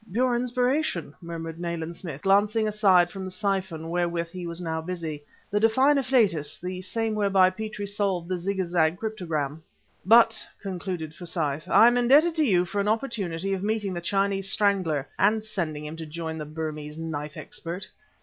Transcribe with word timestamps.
"Pure 0.11 0.35
inspiration!" 0.35 1.13
murmured 1.21 1.59
Nayland 1.59 1.95
Smith, 1.95 2.23
glancing 2.23 2.67
aside 2.67 3.11
from 3.11 3.23
the 3.23 3.29
siphon 3.29 3.87
wherewith 3.91 4.29
he 4.29 4.45
now 4.59 4.79
was 4.79 4.87
busy. 4.87 5.23
"The 5.51 5.59
divine 5.59 5.97
afflatus 5.99 6.59
and 6.63 6.71
the 6.71 6.81
same 6.81 7.13
whereby 7.13 7.51
Petrie 7.51 7.85
solved 7.85 8.27
the 8.27 8.39
Zagazig 8.39 8.97
cryptogram!" 8.97 9.61
"But," 10.03 10.43
concluded 10.59 11.13
Forsyth, 11.13 11.67
"I 11.69 11.85
am 11.85 11.97
indebted 11.97 12.33
to 12.37 12.43
you 12.43 12.65
for 12.65 12.81
an 12.81 12.87
opportunity 12.87 13.53
of 13.53 13.61
meeting 13.61 13.93
the 13.93 14.01
Chinese 14.01 14.49
strangler, 14.51 15.07
and 15.19 15.43
sending 15.43 15.85
him 15.85 15.95
to 15.97 16.07
join 16.07 16.39
the 16.39 16.45
Burmese 16.45 16.97
knife 16.97 17.37
expert!" 17.37 17.87